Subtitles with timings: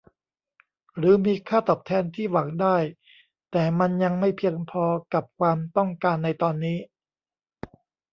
[0.97, 2.77] หรือมีค่าตอบแทนที่หวังได้
[3.51, 6.77] แต่มันยังไม่เพียงพอกับความต้องการในตอนนี้